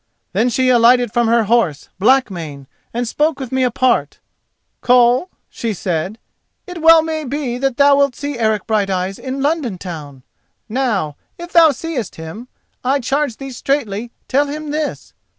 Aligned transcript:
Then 0.33 0.49
she 0.49 0.69
alighted 0.69 1.13
from 1.13 1.27
her 1.27 1.43
horse, 1.43 1.89
Blackmane, 1.99 2.65
and 2.91 3.07
spoke 3.07 3.39
with 3.39 3.51
me 3.51 3.61
apart. 3.61 4.17
'Koll,' 4.81 5.29
she 5.47 5.75
said, 5.75 6.17
'it 6.65 6.81
well 6.81 7.03
may 7.03 7.19
happen 7.19 7.59
that 7.61 7.77
thou 7.77 7.97
wilt 7.97 8.15
see 8.15 8.39
Eric 8.39 8.65
Brighteyes 8.65 9.19
in 9.19 9.43
London 9.43 9.77
town. 9.77 10.23
Now, 10.67 11.17
if 11.37 11.51
thou 11.53 11.69
seest 11.69 12.15
him, 12.15 12.47
I 12.83 12.99
charge 12.99 13.37
thee 13.37 13.51
straightly 13.51 14.11
tell 14.27 14.47
him 14.47 14.71
this. 14.71 15.13